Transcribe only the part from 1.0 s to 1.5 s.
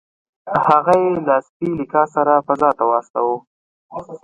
یې له